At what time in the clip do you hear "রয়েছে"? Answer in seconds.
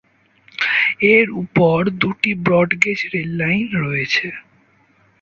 3.81-4.27